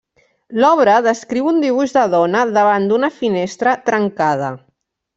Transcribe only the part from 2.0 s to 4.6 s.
dona davant d'una finestra trencada.